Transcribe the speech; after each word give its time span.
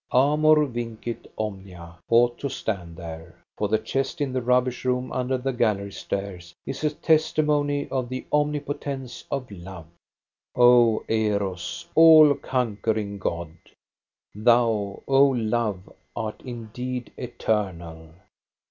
"Amor 0.31 0.65
vincit 0.65 1.27
omnia 1.37 1.99
'* 2.03 2.09
ought 2.09 2.39
to 2.39 2.49
stand 2.49 2.97
there. 2.97 3.35
For 3.55 3.67
the 3.67 3.77
chest 3.77 4.19
in 4.19 4.33
the 4.33 4.41
rubbish 4.41 4.83
room 4.83 5.11
under 5.11 5.37
the 5.37 5.53
gallery 5.53 5.91
stairs 5.91 6.55
is 6.65 6.83
a 6.83 6.89
testimony 6.89 7.87
of 7.89 8.09
the 8.09 8.25
omnipotence 8.33 9.23
of 9.29 9.51
love. 9.51 9.85
O 10.55 11.05
Eros, 11.07 11.87
all 11.93 12.33
conquering 12.33 13.19
god! 13.19 13.51
Thou, 14.33 15.03
O 15.07 15.27
Love, 15.35 15.87
art 16.15 16.41
indeed 16.43 17.11
eternal 17.15 18.09